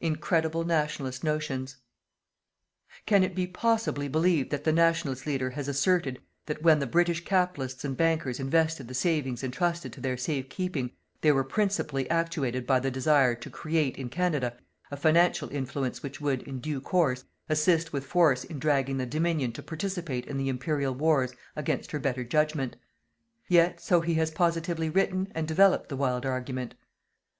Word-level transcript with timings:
INCREDIBLE 0.00 0.62
"NATIONALIST" 0.62 1.24
NOTIONS. 1.24 1.78
Can 3.04 3.24
it 3.24 3.34
be 3.34 3.48
possibly 3.48 4.06
believed 4.06 4.52
that 4.52 4.62
the 4.62 4.70
"Nationalist" 4.72 5.26
leader 5.26 5.50
has 5.50 5.66
asserted 5.66 6.22
that 6.44 6.62
when 6.62 6.78
the 6.78 6.86
British 6.86 7.24
capitalists 7.24 7.84
and 7.84 7.96
bankers 7.96 8.38
invested 8.38 8.86
the 8.86 8.94
savings 8.94 9.42
entrusted 9.42 9.92
to 9.92 10.00
their 10.00 10.16
safe 10.16 10.48
keeping, 10.48 10.92
they 11.20 11.32
were 11.32 11.42
principally 11.42 12.08
actuated 12.08 12.64
by 12.64 12.78
the 12.78 12.88
desire 12.92 13.34
to 13.34 13.50
create 13.50 13.96
in 13.98 14.08
Canada 14.08 14.56
a 14.92 14.96
financial 14.96 15.50
influence 15.50 16.04
which 16.04 16.20
would, 16.20 16.42
in 16.42 16.60
due 16.60 16.80
course, 16.80 17.24
assist 17.48 17.92
with 17.92 18.06
force 18.06 18.44
in 18.44 18.60
dragging 18.60 18.98
the 18.98 19.04
Dominion 19.06 19.50
to 19.50 19.64
participate 19.64 20.26
in 20.26 20.36
the 20.36 20.48
Imperial 20.48 20.94
wars 20.94 21.32
against 21.56 21.90
her 21.90 21.98
better 21.98 22.22
judgment? 22.22 22.76
Yet, 23.48 23.80
so 23.80 24.00
he 24.00 24.14
has 24.14 24.30
positively 24.30 24.88
written 24.90 25.32
and 25.34 25.48
developed 25.48 25.88
the 25.88 25.96
wild 25.96 26.24
argument. 26.24 26.76